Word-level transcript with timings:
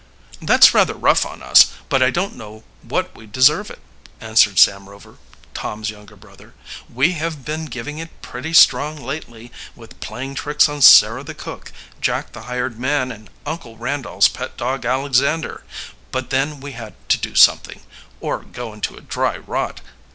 "That's 0.41 0.73
rather 0.73 0.95
rough 0.95 1.27
on 1.27 1.43
us, 1.43 1.73
but 1.87 2.01
I 2.01 2.09
don't 2.09 2.35
know 2.35 2.63
but 2.83 2.89
what 3.09 3.15
we 3.15 3.27
deserve 3.27 3.69
it," 3.69 3.77
answered 4.19 4.57
Sam 4.57 4.89
Rover, 4.89 5.17
Tom's 5.53 5.91
younger 5.91 6.15
brother. 6.15 6.55
"We 6.91 7.11
have 7.11 7.45
been 7.45 7.65
giving 7.65 7.99
it 7.99 8.19
pretty 8.23 8.53
strong 8.53 8.95
lately, 8.97 9.51
with 9.75 9.99
playing 9.99 10.33
tricks 10.33 10.67
on 10.67 10.81
Sarah 10.81 11.23
the 11.23 11.35
cook, 11.35 11.71
Jack 12.01 12.31
the 12.31 12.41
hired 12.49 12.79
man, 12.79 13.11
and 13.11 13.29
Uncle 13.45 13.77
Randolph's 13.77 14.27
pet 14.27 14.57
dog 14.57 14.85
Alexander. 14.87 15.63
But 16.11 16.31
then 16.31 16.61
we 16.61 16.71
had 16.71 16.95
to 17.09 17.19
do 17.19 17.35
something 17.35 17.81
or 18.21 18.39
go 18.39 18.73
into 18.73 18.97
a 18.97 19.01
dry 19.01 19.37
rot. 19.37 19.81